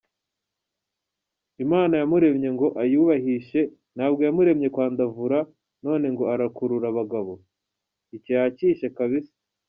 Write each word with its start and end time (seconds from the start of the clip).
Imana 1.63 1.93
yamuremye 2.01 2.49
ngo 2.55 2.67
ayubahishe 2.83 3.61
,ntabwo 3.95 4.19
yamuremeye 4.27 4.69
kwandavura, 4.75 5.39
none 5.85 6.05
ngo 6.13 6.23
arakurura 6.33 6.85
abagabo!!? 6.89 7.33
Icyo 8.15 8.31
yakishe 8.39 8.87
kabisa. 8.97 9.33